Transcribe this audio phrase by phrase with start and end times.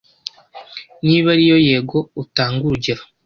[1.05, 3.03] Niba ari yego utange urugero